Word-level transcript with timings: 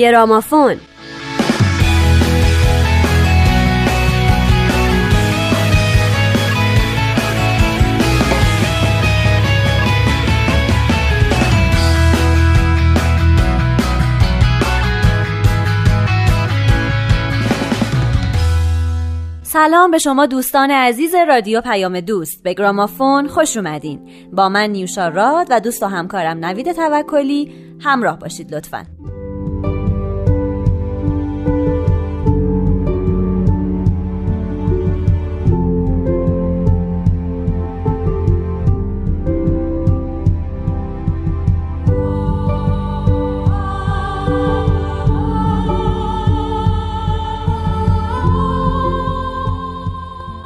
گرامافون. 0.00 0.76
سلام 19.42 19.90
به 19.90 19.98
شما 19.98 20.26
دوستان 20.26 20.70
عزیز 20.70 21.14
رادیو 21.28 21.60
پیام 21.60 22.00
دوست. 22.00 22.42
به 22.42 22.54
گرامافون 22.54 23.28
خوش 23.28 23.56
اومدین. 23.56 24.00
با 24.32 24.48
من 24.48 24.70
نیوشا 24.70 25.08
راد 25.08 25.46
و 25.50 25.60
دوست 25.60 25.82
و 25.82 25.86
همکارم 25.86 26.44
نوید 26.44 26.72
توکلی 26.72 27.52
همراه 27.80 28.18
باشید 28.18 28.54
لطفاً. 28.54 28.86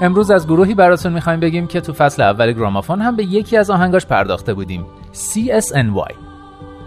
امروز 0.04 0.30
از 0.30 0.46
گروهی 0.46 0.74
براتون 0.74 1.12
می‌خوایم 1.12 1.40
بگیم 1.40 1.66
که 1.66 1.80
تو 1.80 1.92
فصل 1.92 2.22
اول 2.22 2.52
گرامافون 2.52 3.00
هم 3.00 3.16
به 3.16 3.24
یکی 3.24 3.56
از 3.56 3.70
آهنگاش 3.70 4.06
پرداخته 4.06 4.54
بودیم 4.54 4.86
CSNY 5.12 6.14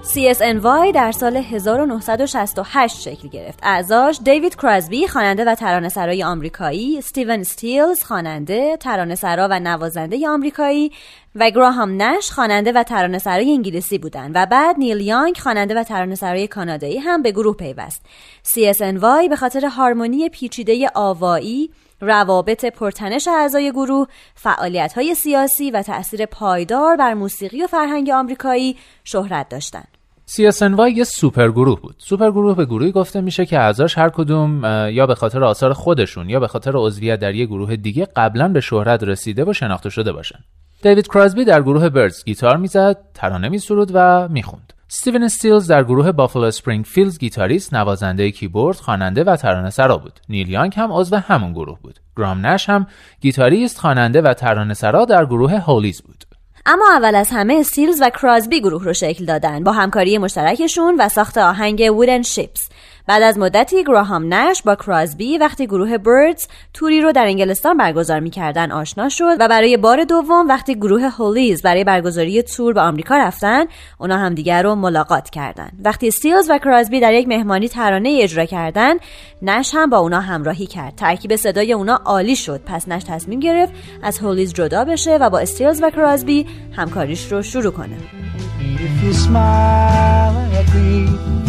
CSNY 0.03 0.93
در 0.93 1.11
سال 1.11 1.38
1968 1.38 3.01
شکل 3.01 3.27
گرفت. 3.27 3.59
اعضاش 3.63 4.19
دیوید 4.23 4.55
کراسبی 4.55 5.07
خواننده 5.07 5.45
و 5.45 5.55
ترانه‌سرای 5.55 6.23
آمریکایی، 6.23 6.97
استیون 6.97 7.39
استیلز 7.39 8.03
خواننده، 8.03 8.77
ترانه‌سرا 8.77 9.47
و 9.51 9.59
نوازنده 9.59 10.29
آمریکایی 10.29 10.91
و 11.35 11.49
گراهام 11.49 12.01
نش 12.01 12.31
خواننده 12.31 12.71
و 12.71 12.83
ترانه‌سرای 12.83 13.51
انگلیسی 13.51 13.97
بودند 13.97 14.31
و 14.35 14.45
بعد 14.45 14.75
نیل 14.77 15.01
یانگ 15.01 15.38
خواننده 15.38 15.75
و 15.79 15.83
ترانه‌سرای 15.83 16.47
کانادایی 16.47 16.97
هم 16.97 17.21
به 17.21 17.31
گروه 17.31 17.55
پیوست. 17.55 18.05
CSNY 18.43 19.29
به 19.29 19.35
خاطر 19.35 19.65
هارمونی 19.65 20.29
پیچیده 20.29 20.89
آوایی 20.95 21.69
روابط 22.02 22.66
پرتنش 22.66 23.28
اعضای 23.28 23.72
گروه، 23.72 24.08
فعالیت 24.36 24.94
های 24.94 25.16
سیاسی 25.16 25.72
و 25.72 25.81
تأثیر 25.81 26.26
پایدار 26.26 26.95
بر 26.95 27.14
موسیقی 27.14 27.64
و 27.64 27.67
فرهنگ 27.67 28.09
آمریکایی 28.09 28.78
شهرت 29.03 29.50
داشتند. 29.50 29.88
CSNY 30.30 30.92
یه 30.95 31.03
سوپر 31.03 31.52
گروه 31.52 31.81
بود. 31.81 31.95
سوپر 31.98 32.31
گروه 32.31 32.56
به 32.56 32.66
گروهی 32.66 32.92
گفته 32.92 33.22
میشه 33.22 33.45
که 33.45 33.59
اعضاش 33.59 33.98
هر 33.98 34.09
کدوم 34.09 34.66
یا 34.92 35.08
به 35.08 35.16
خاطر 35.16 35.44
آثار 35.44 35.73
خودشون 35.73 36.30
یا 36.30 36.40
به 36.40 36.48
خاطر 36.48 36.72
عضویت 36.75 37.20
در 37.20 37.36
یه 37.36 37.45
گروه 37.45 37.75
دیگه 37.75 38.08
قبلا 38.16 38.48
به 38.48 38.59
شهرت 38.62 39.03
رسیده 39.03 39.45
و 39.45 39.53
شناخته 39.53 39.90
شده 39.90 40.12
باشن. 40.12 40.40
دیوید 40.81 41.08
کراسبی 41.08 41.45
در 41.45 41.62
گروه 41.62 41.90
بردز 41.89 42.25
گیتار 42.25 42.58
می‌زد، 42.58 42.98
ترانه 43.14 43.50
میسرود 43.50 43.92
و 43.94 44.28
می‌خوند. 44.28 44.73
استیون 44.89 45.23
استیلز 45.23 45.67
در 45.71 45.83
گروه 45.83 46.11
بافلو 46.11 46.52
اسپرینگفیلد 46.86 47.19
گیتاریست، 47.19 47.73
نوازنده 47.73 48.31
کیبورد، 48.31 48.78
خواننده 48.78 49.23
و 49.23 49.35
ترانه‌سرا 49.35 49.97
بود. 49.97 50.19
نیل 50.29 50.50
یانگ 50.50 50.73
هم 50.78 50.91
عضو 50.91 51.16
همون 51.16 51.53
گروه 51.53 51.79
بود. 51.79 52.00
گراهام 52.18 52.45
نش 52.45 52.69
هم 52.69 52.88
گیتاریست، 53.22 53.79
خواننده 53.79 54.22
و 54.22 54.34
ترانه‌سرا 54.34 55.06
در 55.06 55.25
گروه 55.25 55.53
هولیز 55.53 56.01
بود. 56.01 56.23
اما 56.66 56.85
اول 56.91 57.16
از 57.16 57.29
همه 57.31 57.57
استیلز 57.59 58.01
و 58.01 58.09
کراسبی 58.09 58.59
گروه 58.59 58.84
رو 58.84 58.94
شکل 58.94 59.25
دادن 59.25 59.63
با 59.63 59.72
همکاری 59.72 60.17
مشترکشون 60.17 60.95
و 61.00 61.09
ساخت 61.09 61.38
آهنگ 61.38 61.89
Wooden 61.91 62.22
Ships 62.22 62.69
بعد 63.07 63.23
از 63.23 63.38
مدتی 63.38 63.84
گراهام 63.84 64.34
نش 64.34 64.62
با 64.62 64.75
کراسبی 64.75 65.38
وقتی 65.38 65.68
گروه 65.68 65.97
بردز 65.97 66.47
توری 66.73 67.01
رو 67.01 67.12
در 67.12 67.25
انگلستان 67.25 67.78
برگزار 67.78 68.19
می‌کردن 68.19 68.72
آشنا 68.72 69.09
شد 69.09 69.35
و 69.40 69.47
برای 69.47 69.78
بار 69.78 70.03
دوم 70.03 70.47
وقتی 70.47 70.75
گروه 70.75 71.01
هولیز 71.01 71.62
برای 71.62 71.84
برگزاری 71.84 72.41
تور 72.41 72.73
به 72.73 72.81
آمریکا 72.81 73.18
رفتن 73.18 73.66
اونا 74.00 74.18
همدیگر 74.18 74.63
رو 74.63 74.75
ملاقات 74.75 75.29
کردن. 75.29 75.69
وقتی 75.84 76.07
استیلز 76.07 76.50
و 76.50 76.57
کراسبی 76.57 77.00
در 77.00 77.13
یک 77.13 77.28
مهمانی 77.28 77.69
ترانه 77.69 78.19
اجرا 78.22 78.45
کردن 78.45 78.95
نش 79.41 79.72
هم 79.74 79.89
با 79.89 79.97
اونا 79.97 80.19
همراهی 80.19 80.66
کرد. 80.66 80.95
ترکیب 80.95 81.35
صدای 81.35 81.74
اونا 81.74 81.95
عالی 82.06 82.35
شد. 82.35 82.62
پس 82.66 82.88
نش 82.88 83.03
تصمیم 83.03 83.39
گرفت 83.39 83.74
از 84.03 84.19
هولیز 84.19 84.53
جدا 84.53 84.85
بشه 84.85 85.18
و 85.18 85.29
با 85.29 85.39
استیلز 85.39 85.84
و 85.84 85.89
کراسبی 85.89 86.45
همکاریش 86.75 87.31
رو 87.31 87.41
شروع 87.41 87.72
کنه. 87.72 87.97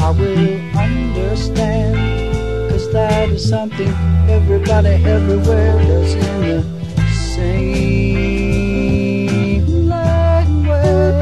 I 0.01 0.11
will 0.11 0.61
understand. 0.77 1.97
Cause 2.71 2.87
that 2.93 3.29
is 3.31 3.49
something 3.49 3.93
everybody 4.29 4.95
everywhere 5.05 5.73
does 5.89 6.15
in 6.15 6.41
the 6.43 6.61
same 7.35 8.29
language. 9.89 11.19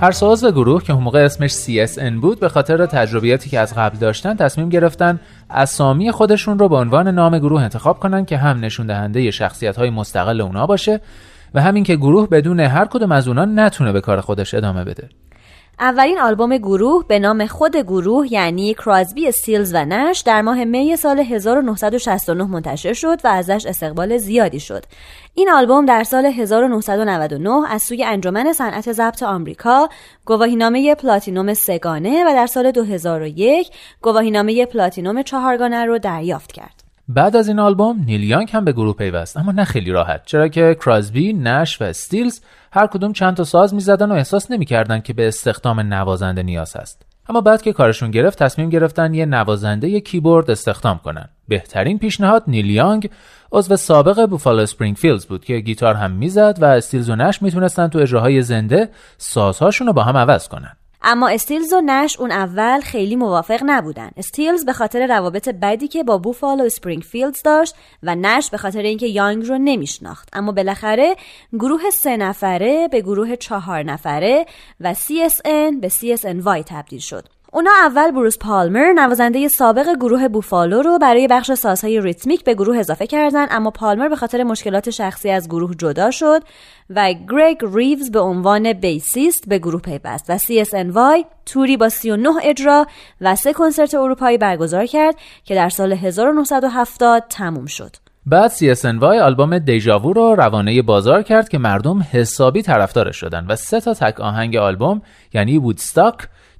هر 0.00 0.12
گروه 0.50 0.82
که 0.82 0.92
اون 0.92 1.02
موقع 1.02 1.24
اسمش 1.24 1.52
CSN 1.52 2.20
بود 2.20 2.40
به 2.40 2.48
خاطر 2.48 2.86
تجربیاتی 2.86 3.50
که 3.50 3.58
از 3.58 3.74
قبل 3.74 3.98
داشتن 3.98 4.36
تصمیم 4.36 4.68
گرفتن 4.68 5.20
اسامی 5.50 6.12
خودشون 6.12 6.58
رو 6.58 6.68
به 6.68 6.76
عنوان 6.76 7.08
نام 7.08 7.38
گروه 7.38 7.62
انتخاب 7.62 7.98
کنن 7.98 8.24
که 8.24 8.36
هم 8.36 8.64
نشون 8.64 8.86
دهنده 8.86 9.30
شخصیت 9.30 9.76
های 9.76 9.90
مستقل 9.90 10.40
اونا 10.40 10.66
باشه 10.66 11.00
و 11.54 11.62
همین 11.62 11.84
که 11.84 11.96
گروه 11.96 12.28
بدون 12.28 12.60
هر 12.60 12.84
کدوم 12.84 13.12
از 13.12 13.28
اونا 13.28 13.44
نتونه 13.44 13.92
به 13.92 14.00
کار 14.00 14.20
خودش 14.20 14.54
ادامه 14.54 14.84
بده. 14.84 15.08
اولین 15.80 16.18
آلبوم 16.18 16.56
گروه 16.56 17.04
به 17.08 17.18
نام 17.18 17.46
خود 17.46 17.76
گروه 17.76 18.32
یعنی 18.32 18.74
کراسبی 18.74 19.32
سیلز 19.32 19.74
و 19.74 19.84
نش 19.84 20.20
در 20.20 20.42
ماه 20.42 20.64
می 20.64 20.96
سال 20.96 21.18
1969 21.18 22.44
منتشر 22.44 22.92
شد 22.92 23.24
و 23.24 23.28
ازش 23.28 23.66
استقبال 23.66 24.16
زیادی 24.16 24.60
شد. 24.60 24.84
این 25.34 25.50
آلبوم 25.50 25.86
در 25.86 26.04
سال 26.04 26.26
1999 26.26 27.72
از 27.72 27.82
سوی 27.82 28.04
انجمن 28.04 28.52
صنعت 28.52 28.92
ضبط 28.92 29.22
آمریکا 29.22 29.88
گواهینامه 30.24 30.94
پلاتینوم 30.94 31.54
سه‌گانه 31.54 32.24
و 32.24 32.34
در 32.34 32.46
سال 32.46 32.70
2001 32.70 33.70
گواهینامه 34.02 34.66
پلاتینوم 34.66 35.22
چهارگانه 35.22 35.84
رو 35.84 35.98
دریافت 35.98 36.52
کرد. 36.52 36.82
بعد 37.08 37.36
از 37.36 37.48
این 37.48 37.58
آلبوم 37.58 38.04
نیل 38.06 38.22
یانگ 38.22 38.50
هم 38.52 38.64
به 38.64 38.72
گروه 38.72 38.96
پیوست 38.96 39.36
اما 39.36 39.52
نه 39.52 39.64
خیلی 39.64 39.90
راحت 39.90 40.22
چرا 40.26 40.48
که 40.48 40.76
کراسبی، 40.80 41.32
نش 41.32 41.80
و 41.80 41.84
استیلز 41.84 42.40
هر 42.76 42.86
کدوم 42.86 43.12
چند 43.12 43.36
تا 43.36 43.44
ساز 43.44 43.74
می‌زدن 43.74 44.12
و 44.12 44.14
احساس 44.14 44.50
نمی‌کردن 44.50 45.00
که 45.00 45.12
به 45.12 45.28
استخدام 45.28 45.80
نوازنده 45.80 46.42
نیاز 46.42 46.76
هست. 46.76 47.06
اما 47.28 47.40
بعد 47.40 47.62
که 47.62 47.72
کارشون 47.72 48.10
گرفت 48.10 48.42
تصمیم 48.42 48.70
گرفتن 48.70 49.14
یه 49.14 49.26
نوازنده 49.26 49.88
یه 49.88 50.00
کیبورد 50.00 50.50
استخدام 50.50 50.98
کنن. 50.98 51.28
بهترین 51.48 51.98
پیشنهاد 51.98 52.42
نیل 52.46 52.70
یانگ 52.70 53.10
عضو 53.52 53.76
سابق 53.76 54.26
بوفالو 54.26 54.66
اسپرینگفیلد 54.96 55.26
بود 55.26 55.44
که 55.44 55.58
گیتار 55.58 55.94
هم 55.94 56.10
می‌زد 56.10 56.58
و 56.60 56.64
استیلز 56.64 57.10
و 57.10 57.16
نش 57.16 57.42
می‌تونستن 57.42 57.88
تو 57.88 57.98
اجراهای 57.98 58.42
زنده 58.42 58.88
سازهاشون 59.18 59.86
رو 59.86 59.92
با 59.92 60.02
هم 60.02 60.16
عوض 60.16 60.48
کنن. 60.48 60.76
اما 61.02 61.28
استیلز 61.28 61.72
و 61.72 61.80
نش 61.80 62.20
اون 62.20 62.32
اول 62.32 62.80
خیلی 62.80 63.16
موافق 63.16 63.60
نبودن. 63.64 64.10
استیلز 64.16 64.64
به 64.64 64.72
خاطر 64.72 65.06
روابط 65.06 65.48
بدی 65.48 65.88
که 65.88 66.04
با 66.04 66.18
بوفالو 66.18 66.68
اسپرینگفیلد 67.00 67.42
داشت 67.42 67.74
و 68.02 68.14
نش 68.14 68.50
به 68.50 68.58
خاطر 68.58 68.82
اینکه 68.82 69.06
یانگ 69.06 69.46
رو 69.46 69.58
نمیشناخت. 69.58 70.28
اما 70.32 70.52
بالاخره 70.52 71.16
گروه 71.52 71.90
سه 71.90 72.16
نفره 72.16 72.88
به 72.88 73.00
گروه 73.00 73.36
چهار 73.36 73.82
نفره 73.82 74.46
و 74.80 74.94
CSN 74.94 75.80
به 75.80 75.88
CSNY 75.88 76.64
تبدیل 76.66 77.00
شد. 77.00 77.35
اونا 77.52 77.70
اول 77.70 78.10
بروس 78.10 78.38
پالمر 78.38 78.92
نوازنده 78.92 79.48
سابق 79.48 79.86
گروه 80.00 80.28
بوفالو 80.28 80.82
رو 80.82 80.98
برای 80.98 81.26
بخش 81.26 81.52
سازهای 81.52 82.00
ریتمیک 82.00 82.44
به 82.44 82.54
گروه 82.54 82.78
اضافه 82.78 83.06
کردن 83.06 83.46
اما 83.50 83.70
پالمر 83.70 84.08
به 84.08 84.16
خاطر 84.16 84.42
مشکلات 84.42 84.90
شخصی 84.90 85.30
از 85.30 85.48
گروه 85.48 85.74
جدا 85.74 86.10
شد 86.10 86.42
و 86.90 87.14
گریگ 87.30 87.58
ریوز 87.74 88.10
به 88.10 88.20
عنوان 88.20 88.72
bassist 88.72 89.48
به 89.48 89.58
گروه 89.58 89.80
پیوست 89.80 90.30
و 90.30 90.38
CSNY 90.38 91.26
توری 91.46 91.76
با 91.76 91.88
39 91.88 92.30
اجرا 92.42 92.86
و 93.20 93.36
سه 93.36 93.52
کنسرت 93.52 93.94
اروپایی 93.94 94.38
برگزار 94.38 94.86
کرد 94.86 95.14
که 95.44 95.54
در 95.54 95.68
سال 95.68 95.92
1970 95.92 97.24
تموم 97.28 97.66
شد. 97.66 97.96
بعد 98.26 98.50
CSNY 98.50 99.02
آلبوم 99.02 99.58
Déjà 99.58 99.94
Vu 99.94 100.12
رو 100.12 100.34
روانه 100.34 100.82
بازار 100.82 101.22
کرد 101.22 101.48
که 101.48 101.58
مردم 101.58 102.02
حسابی 102.12 102.62
طرفدارش 102.62 103.16
شدن 103.16 103.46
و 103.48 103.56
سه 103.56 103.80
تا 103.80 103.94
تک 103.94 104.20
آهنگ 104.20 104.56
آلبوم 104.56 105.02
یعنی 105.34 105.58
Woodstock، 105.58 106.16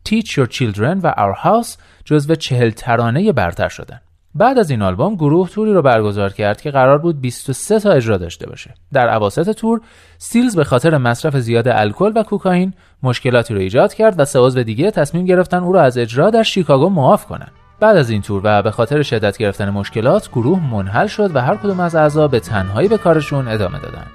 Teach 0.06 0.28
Your 0.28 0.48
Children 0.56 1.00
و 1.02 1.12
Our 1.16 1.44
House 1.44 1.78
جزو 2.04 2.34
چهل 2.34 2.70
ترانه 2.70 3.32
برتر 3.32 3.68
شدن. 3.68 4.00
بعد 4.34 4.58
از 4.58 4.70
این 4.70 4.82
آلبوم 4.82 5.14
گروه 5.14 5.48
توری 5.48 5.72
رو 5.72 5.82
برگزار 5.82 6.32
کرد 6.32 6.60
که 6.60 6.70
قرار 6.70 6.98
بود 6.98 7.20
23 7.20 7.80
تا 7.80 7.92
اجرا 7.92 8.16
داشته 8.16 8.46
باشه. 8.46 8.74
در 8.92 9.14
اواسط 9.14 9.56
تور 9.56 9.80
سیلز 10.18 10.56
به 10.56 10.64
خاطر 10.64 10.98
مصرف 10.98 11.36
زیاد 11.36 11.68
الکل 11.68 12.12
و 12.16 12.22
کوکائین 12.22 12.74
مشکلاتی 13.02 13.54
رو 13.54 13.60
ایجاد 13.60 13.94
کرد 13.94 14.20
و 14.20 14.24
سه 14.24 14.38
عضو 14.38 14.62
دیگه 14.62 14.90
تصمیم 14.90 15.24
گرفتن 15.24 15.58
او 15.58 15.72
را 15.72 15.82
از 15.82 15.98
اجرا 15.98 16.30
در 16.30 16.42
شیکاگو 16.42 16.88
معاف 16.88 17.26
کنن. 17.26 17.48
بعد 17.80 17.96
از 17.96 18.10
این 18.10 18.22
تور 18.22 18.40
و 18.44 18.62
به 18.62 18.70
خاطر 18.70 19.02
شدت 19.02 19.36
گرفتن 19.38 19.70
مشکلات 19.70 20.30
گروه 20.30 20.70
منحل 20.72 21.06
شد 21.06 21.36
و 21.36 21.40
هر 21.40 21.56
کدوم 21.56 21.80
از 21.80 21.94
اعضا 21.94 22.28
به 22.28 22.40
تنهایی 22.40 22.88
به 22.88 22.98
کارشون 22.98 23.48
ادامه 23.48 23.78
دادن 23.78 24.06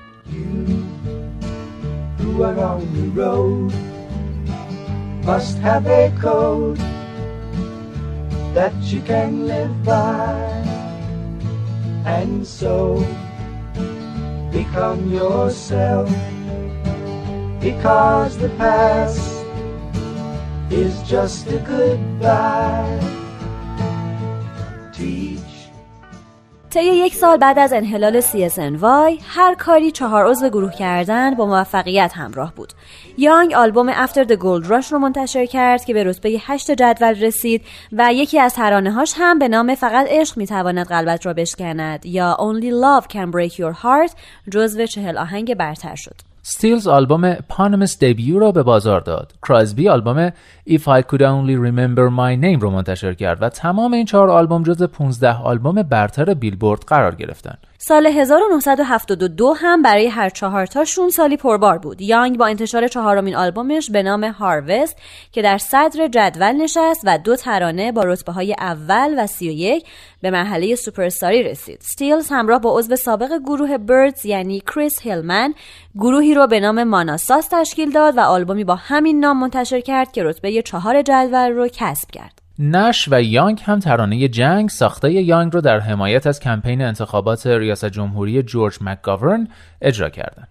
must 5.23 5.57
have 5.59 5.85
a 5.85 6.11
code 6.19 6.77
that 8.53 8.73
you 8.81 9.01
can 9.01 9.47
live 9.47 9.83
by. 9.83 10.33
And 12.05 12.45
so 12.45 12.97
become 14.51 15.11
yourself 15.11 16.09
because 17.61 18.37
the 18.37 18.49
past 18.57 19.45
is 20.71 21.01
just 21.03 21.47
a 21.47 21.59
goodbye. 21.59 22.99
To 24.93 25.07
طی 26.71 26.83
یک 26.83 27.15
سال 27.15 27.37
بعد 27.37 27.59
از 27.59 27.73
انحلال 27.73 28.21
CSNY 28.21 29.21
هر 29.27 29.55
کاری 29.55 29.91
چهار 29.91 30.25
عضو 30.25 30.49
گروه 30.49 30.73
کردن 30.73 31.35
با 31.35 31.45
موفقیت 31.45 32.11
همراه 32.15 32.55
بود. 32.55 32.73
یانگ 33.17 33.53
آلبوم 33.53 34.05
After 34.05 34.25
the 34.27 34.35
Gold 34.35 34.67
Rush 34.67 34.87
رو 34.91 34.99
منتشر 34.99 35.45
کرد 35.45 35.85
که 35.85 35.93
به 35.93 36.03
رتبه 36.03 36.29
8 36.29 36.71
جدول 36.71 37.21
رسید 37.21 37.61
و 37.91 38.13
یکی 38.13 38.39
از 38.39 38.53
ترانه 38.53 38.91
هاش 38.91 39.13
هم 39.17 39.39
به 39.39 39.47
نام 39.47 39.75
فقط 39.75 40.07
عشق 40.09 40.37
می‌تواند 40.37 40.87
قلبت 40.87 41.25
را 41.25 41.33
بشکند 41.33 42.05
یا 42.05 42.37
Only 42.39 42.71
Love 42.71 43.07
Can 43.07 43.31
Break 43.31 43.53
Your 43.53 43.75
Heart 43.83 44.15
جزو 44.51 44.85
چهل 44.85 45.17
آهنگ 45.17 45.55
برتر 45.55 45.95
شد. 45.95 46.30
ستیلز 46.43 46.87
آلبوم 46.87 47.33
پانمس 47.33 47.99
debut 47.99 48.39
را 48.39 48.51
به 48.51 48.63
بازار 48.63 49.01
داد. 49.01 49.33
کراسبی 49.47 49.89
آلبوم 49.89 50.29
If 50.69 50.81
I 50.81 51.01
Could 51.01 51.21
Only 51.21 51.57
Remember 51.67 52.09
My 52.17 52.43
Name 52.43 52.61
رو 52.61 52.69
منتشر 52.69 53.13
کرد 53.13 53.41
و 53.41 53.49
تمام 53.49 53.93
این 53.93 54.05
چهار 54.05 54.29
آلبوم 54.29 54.63
جز 54.63 54.83
15 54.83 55.33
آلبوم 55.33 55.83
برتر 55.83 56.33
بیلبورد 56.33 56.81
قرار 56.87 57.15
گرفتند. 57.15 57.70
سال 57.83 58.07
1972 58.07 59.53
هم 59.53 59.81
برای 59.81 60.07
هر 60.07 60.29
چهارتاشون 60.29 61.09
سالی 61.09 61.37
پربار 61.37 61.77
بود. 61.77 62.01
یانگ 62.01 62.37
با 62.37 62.47
انتشار 62.47 62.87
چهارمین 62.87 63.35
آلبومش 63.35 63.91
به 63.91 64.03
نام 64.03 64.23
هاروست 64.23 64.97
که 65.31 65.41
در 65.41 65.57
صدر 65.57 66.07
جدول 66.07 66.51
نشست 66.51 67.01
و 67.03 67.17
دو 67.17 67.35
ترانه 67.35 67.91
با 67.91 68.03
رتبه 68.03 68.31
های 68.31 68.55
اول 68.59 69.23
و 69.23 69.27
31 69.27 69.85
به 70.21 70.31
مرحله 70.31 70.75
سوپرستاری 70.75 71.43
رسید. 71.43 71.81
ستیلز 71.81 72.29
همراه 72.31 72.59
با 72.61 72.79
عضو 72.79 72.95
سابق 72.95 73.37
گروه 73.45 73.77
بردز 73.77 74.25
یعنی 74.25 74.59
کریس 74.59 75.01
هیلمن 75.01 75.53
گروهی 75.95 76.33
رو 76.33 76.47
به 76.47 76.59
نام 76.59 76.83
ماناساس 76.83 77.47
تشکیل 77.51 77.91
داد 77.91 78.17
و 78.17 78.19
آلبومی 78.19 78.63
با 78.63 78.75
همین 78.75 79.19
نام 79.19 79.39
منتشر 79.39 79.79
کرد 79.79 80.11
که 80.11 80.23
رتبه 80.23 80.61
چهار 80.61 81.01
جدول 81.01 81.51
رو 81.51 81.67
کسب 81.67 82.11
کرد. 82.11 82.40
نش 82.61 83.07
و 83.11 83.21
یانگ 83.21 83.61
هم 83.65 83.79
ترانه 83.79 84.27
جنگ 84.27 84.69
ساخته 84.69 85.11
یانگ 85.11 85.53
رو 85.53 85.61
در 85.61 85.79
حمایت 85.79 86.27
از 86.27 86.39
کمپین 86.39 86.81
انتخابات 86.81 87.47
ریاست 87.47 87.85
جمهوری 87.85 88.43
جورج 88.43 88.77
مکگاورن 88.81 89.47
اجرا 89.81 90.09
کردند. 90.09 90.47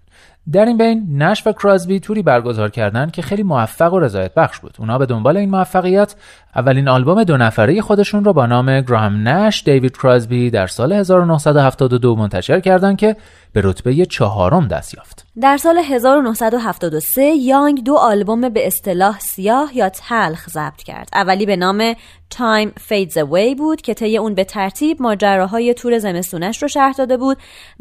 در 0.53 0.65
این 0.65 0.79
بین 0.79 1.23
نش 1.23 1.47
و 1.47 1.53
کراسبی 1.53 2.01
توری 2.01 2.23
برگزار 2.23 2.71
کردند 2.71 3.13
که 3.13 3.23
خیلی 3.23 3.43
موفق 3.43 3.93
و 3.93 3.99
رضایت 3.99 4.35
بخش 4.35 4.59
بود. 4.59 4.77
اونا 4.79 4.99
به 4.99 5.07
دنبال 5.07 5.37
این 5.37 5.51
موفقیت 5.51 6.15
اولین 6.57 6.89
آلبوم 6.89 7.25
دو 7.25 7.37
نفره 7.37 7.81
خودشون 7.81 8.25
رو 8.25 8.33
با 8.33 8.47
نام 8.47 8.81
گراهم 8.81 9.29
نش 9.29 9.63
دیوید 9.65 9.97
کراسبی 9.97 10.51
در 10.51 10.67
سال 10.67 10.93
1972 10.93 12.17
منتشر 12.17 12.61
کردند 12.61 12.97
که 12.97 13.17
به 13.53 13.61
رتبه 13.65 14.07
چهارم 14.07 14.69
دست 14.69 14.95
یافت. 14.95 15.27
در 15.41 15.57
سال 15.57 15.79
1973 15.79 17.23
یانگ 17.23 17.85
دو 17.85 17.97
آلبوم 17.97 18.49
به 18.49 18.67
اصطلاح 18.67 19.19
سیاه 19.19 19.77
یا 19.77 19.89
تلخ 19.89 20.51
ضبط 20.51 20.83
کرد. 20.83 21.09
اولی 21.13 21.47
به 21.47 21.57
نام 21.57 21.95
Time 22.35 22.69
Fades 22.89 23.15
Away 23.15 23.57
بود 23.59 23.81
که 23.81 23.95
طی 23.95 24.19
اون 24.19 24.35
به 24.35 24.45
ترتیب 24.45 25.03
ماجراهای 25.03 25.75
تور 25.75 25.99
زمستونش 25.99 26.63
رو 26.63 26.69
شرح 26.69 26.93
داده 26.93 27.17
بود 27.17 27.37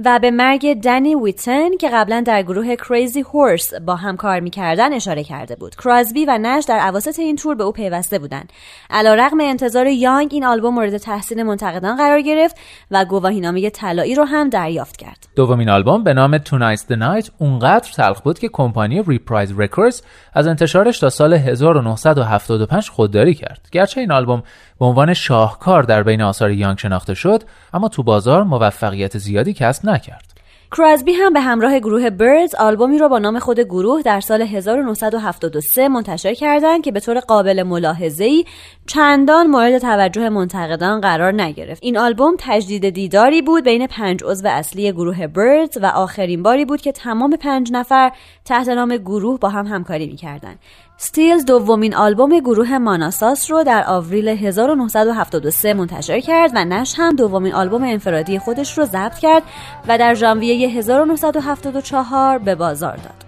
و 0.05 0.19
به 0.21 0.31
مرگ 0.31 0.81
دنی 0.81 1.15
ویتن 1.15 1.77
که 1.77 1.89
قبلا 1.89 2.23
در 2.25 2.43
گروه 2.43 2.75
Crazy 2.75 3.23
Horse 3.23 3.81
با 3.81 3.95
هم 3.95 4.17
کار 4.17 4.39
می‌کردن 4.39 4.93
اشاره 4.93 5.23
کرده 5.23 5.55
بود. 5.55 5.75
کراسبی 5.75 6.25
و 6.25 6.37
نش 6.41 6.63
در 6.63 6.79
اواسط 6.79 7.19
این 7.19 7.35
تور 7.35 7.55
به 7.55 7.63
او 7.63 7.71
پیوسته 7.71 8.19
بودند. 8.19 8.53
علیرغم 8.89 9.37
انتظار 9.41 9.87
یانگ 9.87 10.29
این 10.31 10.45
آلبوم 10.45 10.73
مورد 10.73 10.97
تحسین 10.97 11.43
منتقدان 11.43 11.97
قرار 11.97 12.21
گرفت 12.21 12.55
و 12.91 13.05
گواهینامه 13.05 13.69
طلایی 13.69 14.15
رو 14.15 14.23
هم 14.23 14.49
دریافت 14.49 14.97
کرد. 14.97 15.27
دومین 15.35 15.69
آلبوم 15.69 16.03
به 16.03 16.13
نام 16.13 16.37
Tonight's 16.37 16.83
the 16.91 16.95
Night 16.99 17.29
اونقدر 17.37 17.91
تلخ 17.95 18.21
بود 18.21 18.39
که 18.39 18.49
کمپانی 18.53 19.03
ریپرایز 19.07 19.59
رکوردز 19.59 20.01
از 20.33 20.47
انتشارش 20.47 20.99
تا 20.99 21.09
سال 21.09 21.33
1975 21.33 22.89
خودداری 22.89 23.33
کرد. 23.33 23.67
گرچه 23.71 24.01
این 24.01 24.11
آلبوم 24.11 24.38
به 24.79 24.85
عنوان 24.85 25.13
شاهکار 25.13 25.83
در 25.83 26.03
بین 26.03 26.21
آثار 26.21 26.51
یانگ 26.51 26.77
شناخته 26.77 27.13
شد، 27.13 27.43
اما 27.73 27.87
تو 27.87 28.03
بازار 28.03 28.43
موفقیت 28.43 29.17
زیادی 29.17 29.53
کسب 29.53 29.89
نکرد. 29.89 30.39
کراسبی 30.71 31.11
هم 31.11 31.33
به 31.33 31.39
همراه 31.39 31.79
گروه 31.79 32.09
بردز 32.09 32.55
آلبومی 32.55 32.97
را 32.97 33.07
با 33.07 33.19
نام 33.19 33.39
خود 33.39 33.59
گروه 33.59 34.01
در 34.01 34.19
سال 34.19 34.41
1973 34.41 35.87
منتشر 35.87 36.33
کردند 36.33 36.83
که 36.83 36.91
به 36.91 36.99
طور 36.99 37.19
قابل 37.19 37.63
ملاحظه‌ای 37.63 38.45
چندان 38.87 39.47
مورد 39.47 39.77
توجه 39.77 40.29
منتقدان 40.29 41.01
قرار 41.01 41.41
نگرفت. 41.41 41.83
این 41.83 41.97
آلبوم 41.97 42.35
تجدید 42.39 42.89
دیداری 42.89 43.41
بود 43.41 43.63
بین 43.63 43.87
پنج 43.87 44.23
عضو 44.23 44.47
اصلی 44.47 44.91
گروه 44.91 45.27
بردز 45.27 45.77
و 45.81 45.85
آخرین 45.85 46.43
باری 46.43 46.65
بود 46.65 46.81
که 46.81 46.91
تمام 46.91 47.37
پنج 47.37 47.71
نفر 47.71 48.11
تحت 48.45 48.67
نام 48.67 48.97
گروه 48.97 49.39
با 49.39 49.49
هم 49.49 49.67
همکاری 49.67 50.07
می‌کردند. 50.07 50.59
ستیلز 51.01 51.45
دومین 51.45 51.95
آلبوم 51.95 52.39
گروه 52.39 52.77
ماناساس 52.77 53.51
رو 53.51 53.63
در 53.63 53.83
آوریل 53.87 54.27
1973 54.27 55.73
منتشر 55.73 56.19
کرد 56.19 56.51
و 56.55 56.65
نش 56.65 56.93
هم 56.97 57.15
دومین 57.15 57.53
آلبوم 57.53 57.83
انفرادی 57.83 58.39
خودش 58.39 58.77
رو 58.77 58.85
ضبط 58.85 59.19
کرد 59.19 59.43
و 59.87 59.97
در 59.97 60.13
ژانویه 60.13 60.69
1974 60.69 62.37
به 62.37 62.55
بازار 62.55 62.95
داد. 62.95 63.25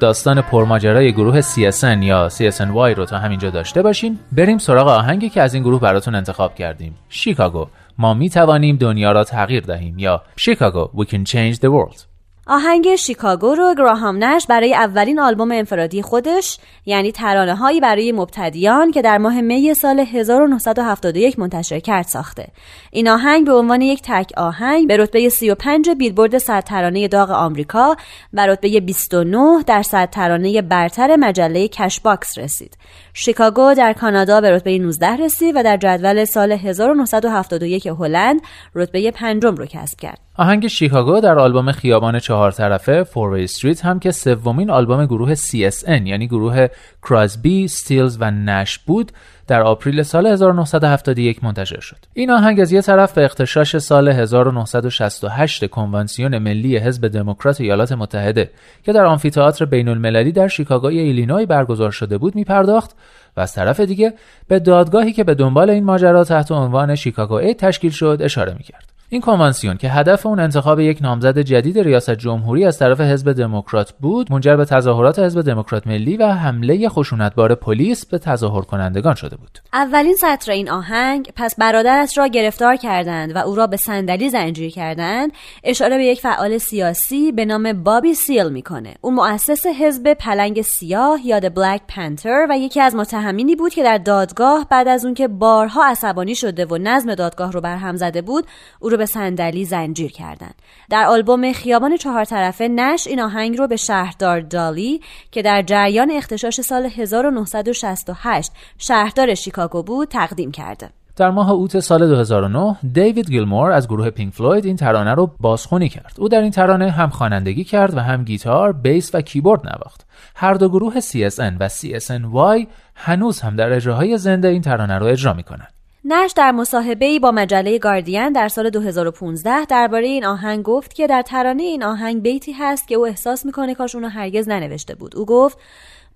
داستان 0.02 0.42
پرماجرای 0.42 1.12
گروه 1.12 1.42
CSN 1.42 2.04
یا 2.04 2.30
CSNY 2.30 2.98
رو 2.98 3.06
تا 3.06 3.18
همینجا 3.18 3.50
داشته 3.50 3.82
باشیم 3.82 4.20
بریم 4.32 4.58
سراغ 4.58 4.88
آهنگی 4.88 5.30
که 5.30 5.42
از 5.42 5.54
این 5.54 5.64
گروه 5.64 5.80
براتون 5.80 6.16
انتخاب 6.16 6.56
کردیم. 6.56 6.96
شیکاگو. 7.10 7.68
ما 7.98 8.14
می 8.14 8.30
توانیم 8.30 8.76
دنیا 8.76 9.12
را 9.12 9.24
تغییر 9.24 9.64
دهیم 9.64 10.00
یا 10.00 10.22
شیکاگو 10.36 11.04
We 11.04 11.08
can 11.08 11.26
change 11.26 11.56
the 11.56 11.70
world. 11.70 12.11
آهنگ 12.48 12.96
شیکاگو 12.96 13.56
رو 13.56 13.76
گراهام 13.78 14.24
نش 14.24 14.46
برای 14.48 14.74
اولین 14.74 15.20
آلبوم 15.20 15.52
انفرادی 15.52 16.02
خودش 16.02 16.58
یعنی 16.86 17.12
ترانه 17.12 17.56
هایی 17.56 17.80
برای 17.80 18.12
مبتدیان 18.12 18.92
که 18.92 19.02
در 19.02 19.18
ماه 19.18 19.42
می 19.42 19.74
سال 19.74 20.00
1971 20.00 21.40
منتشر 21.40 21.80
کرد 21.80 22.06
ساخته. 22.06 22.48
این 22.92 23.10
آهنگ 23.10 23.46
به 23.46 23.54
عنوان 23.54 23.82
یک 23.82 24.02
تک 24.04 24.32
آهنگ 24.38 24.88
به 24.88 24.98
رتبه 24.98 25.30
35 25.30 25.90
بیلبورد 25.90 26.38
صد 26.38 26.64
ترانه 26.64 27.08
داغ 27.08 27.32
آمریکا 27.32 27.96
و 28.34 28.48
رتبه 28.48 28.80
29 28.80 29.64
در 29.68 29.84
صد 29.84 30.10
ترانه 30.10 30.62
برتر 30.62 31.16
مجله 31.16 31.68
کش 31.68 32.00
باکس 32.00 32.38
رسید. 32.38 32.78
شیکاگو 33.14 33.74
در 33.78 33.94
کانادا 33.94 34.42
به 34.42 34.52
رتبه 34.52 34.78
19 34.78 35.08
رسید 35.08 35.56
و 35.56 35.64
در 35.64 35.78
جدول 35.78 36.26
سال 36.26 36.52
1971 36.52 37.88
هلند 37.88 38.42
رتبه 38.76 39.12
پنجم 39.12 39.56
رو 39.56 39.66
کسب 39.66 40.00
کرد. 40.00 40.20
آهنگ 40.36 40.68
شیکاگو 40.68 41.20
در 41.20 41.40
آلبوم 41.40 41.72
خیابان 41.72 42.20
چهار 42.20 42.52
طرفه 42.52 43.04
Four 43.04 43.44
Way 43.44 43.58
Street 43.58 43.86
هم 43.86 44.00
که 44.00 44.12
سومین 44.12 44.70
آلبوم 44.70 45.06
گروه 45.06 45.36
CSN 45.36 46.02
یعنی 46.06 46.28
گروه 46.28 46.68
کراسبی، 47.04 47.68
ستیلز 47.68 48.18
و 48.20 48.32
نش 48.32 48.80
بود 48.80 49.12
در 49.52 49.62
آپریل 49.62 50.04
سال 50.04 50.28
1971 50.28 51.44
منتشر 51.44 51.80
شد. 51.80 51.98
این 52.14 52.32
آهنگ 52.32 52.60
از 52.60 52.72
یه 52.72 52.82
طرف 52.82 53.14
به 53.14 53.26
اغتشاش 53.26 53.78
سال 53.78 54.08
1968 54.08 55.66
کنوانسیون 55.66 56.38
ملی 56.38 56.78
حزب 56.78 57.08
دموکرات 57.08 57.62
ایالات 57.62 57.92
متحده 57.92 58.52
که 58.84 58.94
در 58.94 59.06
آمفی‌تئاتر 59.06 59.66
بین 59.66 59.88
المللی 59.88 60.32
در 60.32 60.48
شیکاگوی 60.48 61.00
ایلینوی 61.00 61.46
برگزار 61.46 61.92
شده 61.92 62.18
بود 62.18 62.36
می 62.36 62.44
پرداخت 62.44 62.92
و 63.38 63.42
از 63.42 63.54
طرف 63.54 63.80
دیگه 63.80 64.14
به 64.48 64.60
دادگاهی 64.60 65.14
که 65.14 65.24
به 65.24 65.36
دنبال 65.36 65.70
این 65.70 65.84
ماجرا 65.84 66.24
تحت 66.24 66.52
عنوان 66.52 66.96
شیکاگو 66.96 67.34
ای 67.34 67.54
تشکیل 67.54 67.92
شد 67.92 68.18
اشاره 68.22 68.54
می 68.54 68.64
کرد. 68.64 68.91
این 69.14 69.22
کنوانسیون 69.22 69.78
که 69.78 69.90
هدف 69.90 70.26
اون 70.26 70.40
انتخاب 70.40 70.80
یک 70.80 71.02
نامزد 71.02 71.40
جدید 71.40 71.80
ریاست 71.80 72.12
جمهوری 72.12 72.66
از 72.66 72.80
طرف 72.80 73.02
حزب 73.02 73.32
دموکرات 73.32 73.92
بود 73.92 74.32
منجر 74.32 74.56
به 74.56 74.66
تظاهرات 74.66 75.20
حزب 75.20 75.42
دموکرات 75.42 75.88
ملی 75.88 76.18
و 76.18 76.28
حمله 76.28 76.90
خشونتبار 76.90 77.56
پلیس 77.56 78.06
به 78.06 78.18
تظاهر 78.18 78.62
کنندگان 78.62 79.16
شده 79.16 79.36
بود. 79.36 79.60
اولین 79.74 80.16
سطر 80.16 80.52
این 80.52 80.70
آهنگ 80.70 81.32
پس 81.36 81.56
برادرش 81.58 82.18
را 82.18 82.28
گرفتار 82.28 82.76
کردند 82.76 83.36
و 83.36 83.38
او 83.38 83.56
را 83.56 83.68
به 83.68 83.78
صندلی 83.78 84.30
زنجیر 84.30 84.72
کردند. 84.72 85.32
اشاره 85.64 85.98
به 85.98 86.04
یک 86.04 86.22
فعال 86.22 86.58
سیاسی 86.58 87.32
به 87.32 87.46
نام 87.46 87.84
بابی 87.84 88.14
سیل 88.14 88.50
می‌کنه. 88.50 88.94
او 89.02 89.12
مؤسس 89.12 89.66
حزب 89.66 90.14
پلنگ 90.14 90.62
سیاه 90.62 91.20
یا 91.26 91.40
بلک 91.40 91.82
پنتر 91.88 92.48
و 92.50 92.58
یکی 92.58 92.82
از 92.82 92.96
متهمینی 92.96 93.56
بود 93.56 93.74
که 93.74 93.84
در 93.84 93.98
دادگاه 93.98 94.68
بعد 94.70 94.88
از 94.88 95.06
اون 95.06 95.14
که 95.14 95.28
بارها 95.28 95.86
عصبانی 95.86 96.36
شده 96.36 96.66
و 96.66 96.78
نظم 96.78 97.16
دادگاه 97.16 97.52
رو 97.52 97.62
برهم 97.62 97.96
زده 97.96 98.22
بود 98.22 98.46
او 98.80 98.90
رو 98.90 99.01
به 99.02 99.06
صندلی 99.06 99.66
زنجیر 99.66 100.12
کردند 100.12 100.56
در 100.90 101.06
آلبوم 101.06 101.54
خیابان 101.54 101.98
چهار 101.98 102.26
طرفه 102.26 102.68
نش 102.68 103.08
این 103.08 103.22
آهنگ 103.22 103.58
رو 103.58 103.68
به 103.68 103.76
شهردار 103.76 104.40
دالی 104.40 105.02
که 105.32 105.42
در 105.42 105.62
جریان 105.62 106.12
اختشاش 106.12 106.62
سال 106.62 106.86
1968 106.86 108.52
شهردار 108.78 109.36
شیکاگو 109.36 109.84
بود 109.84 110.08
تقدیم 110.08 110.52
کرده 110.52 110.90
در 111.16 111.30
ماه 111.32 111.52
اوت 111.52 111.80
سال 111.80 112.08
2009 112.08 112.78
دیوید 112.94 113.30
گیلمور 113.30 113.72
از 113.72 113.88
گروه 113.88 114.10
پینک 114.10 114.34
فلوید 114.34 114.66
این 114.66 114.76
ترانه 114.76 115.14
رو 115.14 115.32
بازخونی 115.40 115.90
کرد. 115.90 116.14
او 116.18 116.30
در 116.30 116.42
این 116.42 116.52
ترانه 116.52 116.92
هم 116.92 117.10
خوانندگی 117.10 117.64
کرد 117.64 117.98
و 117.98 118.00
هم 118.00 118.24
گیتار، 118.24 118.74
بیس 118.74 119.16
و 119.16 119.22
کیبورد 119.22 119.68
نواخت. 119.68 120.08
هر 120.36 120.54
دو 120.54 120.70
گروه 120.70 121.00
CSN 121.00 121.54
و 121.60 121.70
CSNY 121.70 122.68
هنوز 122.96 123.42
هم 123.42 123.56
در 123.56 123.74
اجراهای 123.74 124.18
زنده 124.18 124.48
این 124.48 124.62
ترانه 124.62 124.98
رو 124.98 125.06
اجرا 125.06 125.34
می‌کنند. 125.34 125.81
نش 126.06 126.32
در 126.32 126.52
مصاحبه 126.52 127.20
با 127.20 127.32
مجله 127.32 127.78
گاردین 127.78 128.32
در 128.32 128.48
سال 128.48 128.70
2015 128.70 129.66
درباره 129.66 130.08
این 130.08 130.26
آهنگ 130.26 130.64
گفت 130.64 130.94
که 130.94 131.08
در 131.08 131.22
ترانه 131.22 131.64
این 131.64 131.84
آهنگ 131.84 132.22
بیتی 132.22 132.52
هست 132.52 132.88
که 132.88 132.96
او 132.96 133.08
احساس 133.08 133.46
می‌کنه 133.46 133.76
کاش 133.76 133.96
اونو 133.96 134.08
هرگز 134.08 134.50
ننوشته 134.50 134.96
بود. 134.96 135.16
او 135.16 135.26
گفت 135.26 135.58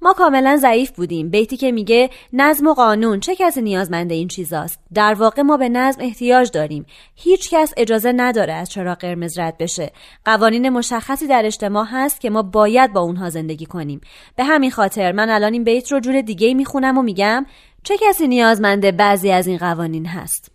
ما 0.01 0.13
کاملا 0.13 0.58
ضعیف 0.58 0.92
بودیم. 0.92 1.30
بیتی 1.30 1.58
که 1.58 1.72
میگه 1.72 2.10
نظم 2.34 2.68
و 2.68 2.74
قانون 2.74 3.20
چه 3.20 3.36
کسی 3.36 3.62
نیازمند 3.62 4.12
این 4.12 4.27
چیزاست؟ 4.27 4.80
در 4.94 5.13
واقع 5.13 5.42
ما 5.42 5.58
به 5.58 5.70
نظم 5.70 6.01
احتیاج 6.01 6.51
داریم. 6.51 6.86
هیچ 7.15 7.50
کس 7.50 7.74
اجازه 7.77 8.12
نداره 8.12 8.54
از 8.54 8.70
چرا 8.70 8.96
قرمز 8.96 9.39
رد 9.39 9.58
بشه. 9.58 9.92
قوانین 10.25 10.70
مشخصی 10.70 11.27
در 11.27 11.46
اجتماع 11.46 11.86
هست 11.92 12.22
که 12.22 12.30
ما 12.30 12.42
باید 12.42 12.94
با 12.94 13.01
اونها 13.01 13.30
زندگی 13.30 13.65
کنیم. 13.65 14.01
به 14.36 14.44
همین 14.44 14.72
خاطر 14.72 15.12
من 15.12 15.30
الان 15.30 15.54
این 15.54 15.63
بیت 15.63 15.92
رو 15.92 16.00
جور 16.00 16.22
دیگه 16.22 16.54
می‌خونم 16.54 16.98
و 16.98 17.01
میگم 17.01 17.46
چه 17.88 17.98
کسی 18.01 18.27
نیازمنده 18.27 18.92
بعضی 18.92 19.32
از 19.32 19.48
این 19.48 19.58
قوانین 19.58 20.06
هست 20.06 20.51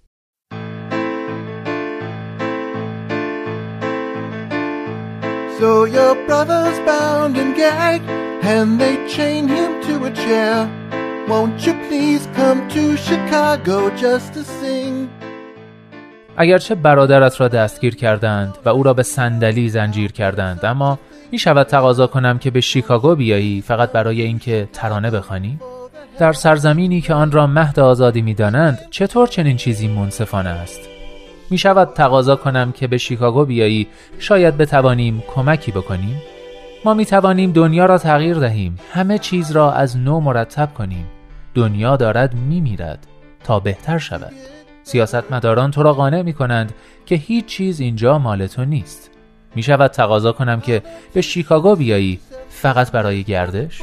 So 5.59 5.85
your 5.97 6.15
brother's 6.27 6.79
bound 6.91 7.35
and 7.43 7.53
gagged 7.63 8.09
and 8.55 8.69
they 8.83 8.95
chain 9.15 9.43
him 9.57 9.71
to 9.87 9.95
a 10.11 10.13
chair. 10.23 10.57
Won't 11.31 11.59
you 11.67 11.75
please 11.89 12.23
come 12.39 12.61
to 12.77 12.83
Chicago 13.09 13.77
just 14.05 14.29
to 14.35 14.43
sing? 14.61 15.09
اگرچه 16.37 16.75
برادرت 16.75 17.41
را 17.41 17.49
دستگیر 17.49 17.97
کردند 17.97 18.59
و 18.65 18.69
او 18.69 18.83
را 18.83 18.95
به 18.95 19.03
صندلی 19.03 19.69
زنجیر 19.69 20.13
کردند 20.13 20.65
اما 20.65 20.99
می 21.33 21.39
شود 21.39 21.67
تقاضا 21.67 22.07
کنم 22.07 22.39
که 22.39 22.51
به 22.51 22.61
شیکاگو 22.61 23.15
بیایی 23.15 23.61
فقط 23.61 23.93
برای 23.93 24.23
اینکه 24.23 24.69
ترانه 24.73 25.11
بخوانی 25.11 25.59
در 26.21 26.33
سرزمینی 26.33 27.01
که 27.01 27.15
آن 27.15 27.33
را 27.33 27.47
مهد 27.47 27.81
آزادی 27.81 28.23
می‌دانند 28.23 28.79
چطور 28.91 29.27
چنین 29.27 29.57
چیزی 29.57 29.89
منصفانه 29.89 30.49
است؟ 30.49 30.81
می 31.51 31.59
شود 31.59 31.93
تقاضا 31.95 32.37
کنم 32.37 32.73
که 32.73 32.87
به 32.87 32.99
شیکاگو 32.99 33.45
بیایی 33.45 33.87
شاید 34.19 34.57
بتوانیم 34.57 35.23
کمکی 35.35 35.73
بکنیم؟ 35.73 36.23
ما 36.85 36.95
می 36.95 37.07
توانیم 37.07 37.53
دنیا 37.53 37.87
را 37.87 37.99
تغییر 37.99 38.39
دهیم 38.39 38.79
همه 38.93 39.19
چیز 39.19 39.51
را 39.51 39.73
از 39.73 39.97
نو 39.97 40.21
مرتب 40.21 40.75
کنیم. 40.75 41.07
دنیا 41.55 41.97
دارد 41.97 42.35
می 42.35 42.61
میرد 42.61 43.07
تا 43.45 43.61
بهتر 43.61 43.99
شود. 43.99 44.33
سیاستمداران 44.83 45.71
تو 45.71 45.83
را 45.83 45.93
قانع 45.93 46.23
می 46.23 46.33
کنند 46.33 46.75
که 47.07 47.15
هیچ 47.15 47.47
چیز 47.47 47.81
اینجا 47.81 48.19
مال 48.19 48.47
تو 48.47 48.65
نیست. 48.65 49.11
می 49.55 49.63
شود 49.63 49.91
تقاضا 49.91 50.33
کنم 50.33 50.61
که 50.61 50.83
به 51.15 51.21
شیکاگو 51.21 51.77
بیایی 51.77 52.21
فقط 52.49 52.91
برای 52.91 53.23
گردش؟ 53.23 53.83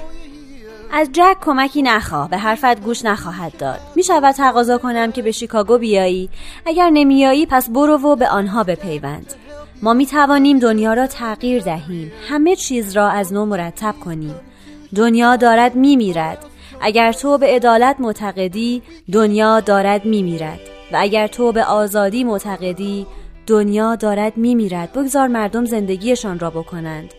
از 0.91 1.10
جک 1.12 1.38
کمکی 1.41 1.82
نخواه 1.82 2.29
به 2.29 2.38
حرفت 2.38 2.82
گوش 2.82 3.06
نخواهد 3.06 3.58
داد. 3.58 3.79
می 3.96 4.03
شود 4.03 4.36
تقاضا 4.36 4.77
کنم 4.77 5.12
که 5.12 5.22
به 5.22 5.32
شیکاگو 5.32 5.77
بیایی. 5.77 6.29
اگر 6.65 6.89
نمیایی 6.89 7.46
پس 7.46 7.70
برو 7.70 7.98
و 7.98 8.15
به 8.15 8.29
آنها 8.29 8.63
بپیوند. 8.63 9.34
ما 9.82 9.94
می 9.94 10.06
توانیم 10.06 10.60
دنیا 10.60 10.94
را 10.94 11.08
تغییر 11.08 11.63
دهیم. 11.63 12.12
همه 12.29 12.56
چیز 12.56 12.96
را 12.96 13.10
از 13.10 13.34
نو 13.34 13.46
مرتب 13.46 13.96
کنیم. 14.06 14.36
دنیا 14.96 15.36
دارد 15.36 15.75
می 15.75 15.96
میرد 15.96 16.46
اگر 16.82 17.12
تو 17.12 17.38
به 17.38 17.56
عدالت 17.56 17.96
معتقدی 18.00 18.82
دنیا 19.12 19.60
دارد 19.60 20.06
می 20.06 20.24
میرد 20.24 20.60
و 20.91 20.98
اگر 21.00 21.27
تو 21.27 21.51
به 21.51 21.63
آزادی 21.63 22.24
معتقدی 22.24 23.08
دنیا 23.48 23.96
دارد 23.96 24.38
می 24.38 24.56
میرد 24.56 24.91
بگذار 24.91 25.27
مردم 25.27 25.65
زندگیشان 25.65 26.39
را 26.39 26.50
بکنند. 26.50 27.13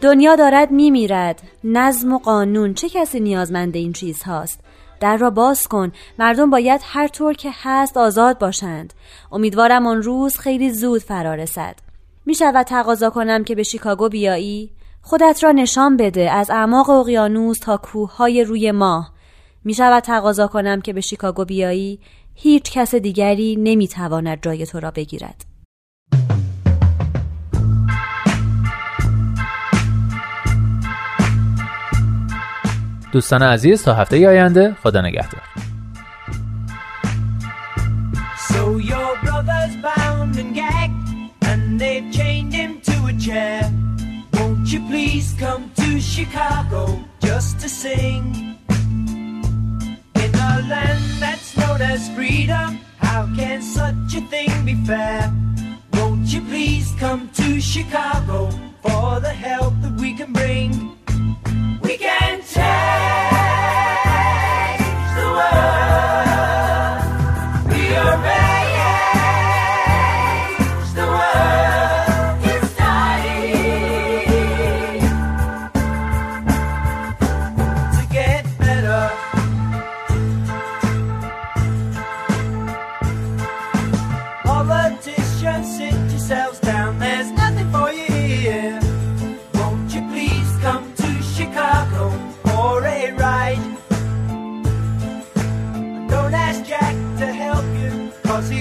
دنیا 0.00 0.36
دارد 0.36 0.70
می 0.70 0.90
میرد 0.90 1.42
نظم 1.64 2.12
و 2.12 2.18
قانون. 2.18 2.74
چه 2.74 2.88
کسی 2.88 3.20
نیازمند 3.20 3.76
این 3.76 3.92
چیز 3.92 4.22
هاست 4.22 4.60
در 5.00 5.16
را 5.16 5.30
باز 5.30 5.68
کن. 5.68 5.92
مردم 6.18 6.50
باید 6.50 6.80
هر 6.84 7.08
طور 7.08 7.34
که 7.34 7.50
هست 7.62 7.96
آزاد 7.96 8.38
باشند. 8.38 8.94
امیدوارم 9.32 9.86
آن 9.86 10.02
روز 10.02 10.38
خیلی 10.38 10.70
زود 10.70 11.00
فرا 11.00 11.34
رسد. 11.34 11.74
می 12.26 12.34
شود 12.34 12.66
تقاضا 12.66 13.10
کنم 13.10 13.44
که 13.44 13.54
به 13.54 13.62
شیکاگو 13.62 14.08
بیایی؟ 14.08 14.70
خودت 15.02 15.44
را 15.44 15.52
نشان 15.52 15.96
بده. 15.96 16.30
از 16.30 16.50
اعماق 16.50 16.90
اقیانوس 16.90 17.58
تا 17.58 17.76
کوههای 17.76 18.44
روی 18.44 18.72
ماه. 18.72 19.12
می 19.64 19.74
شود 19.74 20.02
تقاضا 20.02 20.46
کنم 20.46 20.80
که 20.80 20.92
به 20.92 21.00
شیکاگو 21.00 21.44
بیایی؟ 21.44 22.00
هیچ 22.34 22.72
کس 22.72 22.94
دیگری 22.94 23.56
نمی 23.56 23.88
تواند 23.88 24.42
جای 24.42 24.66
تو 24.66 24.80
را 24.80 24.90
بگیرد. 24.90 25.44
دوستان 33.12 33.42
عزیز 33.42 33.82
تا 33.82 33.94
هفته 33.94 34.28
آینده 34.28 34.76
خدا 34.82 35.00
نگهدار 35.00 35.42
So 38.48 38.62
your 38.92 39.12
brother's 39.24 39.74
bound 39.88 40.34
and 40.42 40.50
gagged 40.62 41.08
and 41.50 41.60
they've 41.80 42.08
chained 42.18 42.52
him 42.60 42.72
to 42.88 42.96
a 43.12 43.14
chair 43.26 43.60
Won't 44.34 44.66
you 44.72 44.80
please 44.92 45.28
come 45.44 45.64
to 45.82 45.88
Chicago 46.14 46.82
just 47.28 47.52
to 47.62 47.68
sing 47.82 48.24
In 50.24 50.32
a 50.50 50.52
land 50.72 51.04
that's 51.22 51.50
known 51.60 51.80
as 51.92 52.00
freedom 52.16 52.70
How 53.06 53.22
can 53.38 53.60
such 53.78 54.10
a 54.20 54.22
thing 54.32 54.52
be 54.70 54.76
fair 54.90 55.22
Won't 55.94 56.26
you 56.34 56.42
please 56.52 56.88
come 57.04 57.22
to 57.40 57.48
Chicago 57.72 58.38
For 58.84 59.08
the 59.26 59.34
help 59.48 59.74
that 59.82 59.94
we 60.02 60.10
can 60.20 60.30
bring 60.40 60.70
We 61.86 61.94
can 62.06 62.29
Yeah. 62.60 63.19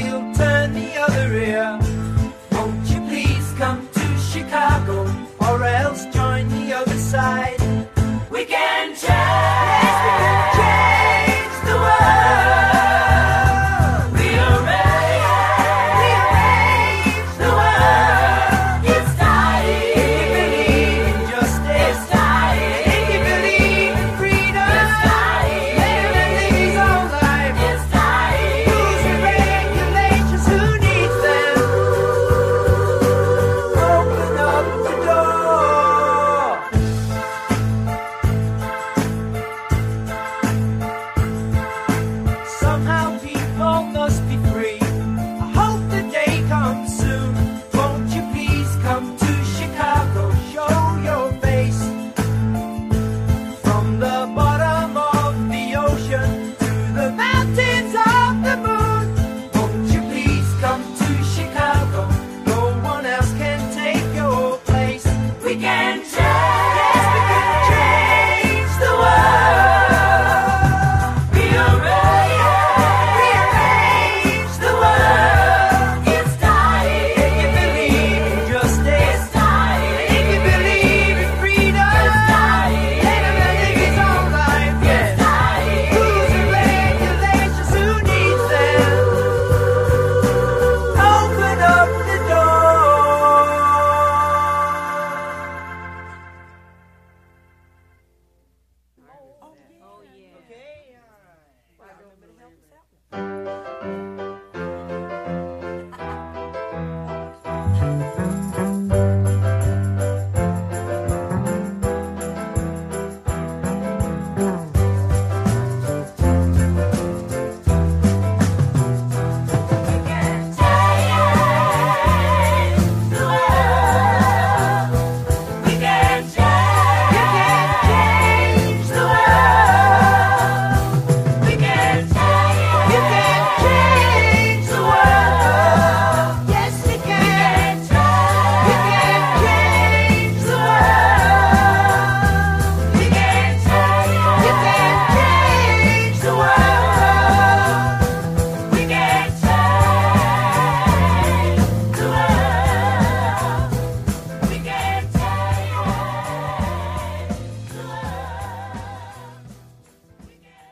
he'll 0.10 0.34
turn 0.34 0.74
the 0.74 0.96
other 0.98 1.34
ear. 1.34 1.99